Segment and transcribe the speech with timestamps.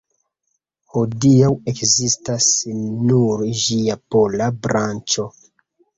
[0.93, 2.47] Hodiaŭ ekzistas
[3.11, 5.29] nur ĝia pola branĉo.